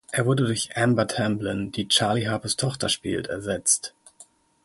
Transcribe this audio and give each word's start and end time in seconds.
Er 0.11 0.25
wurde 0.25 0.47
durch 0.47 0.75
Amber 0.75 1.05
Tamblyn, 1.05 1.71
die 1.71 1.87
Charlie 1.87 2.25
Harpers 2.27 2.55
Tochter 2.55 2.89
spielt, 2.89 3.27
ersetzt. 3.27 3.93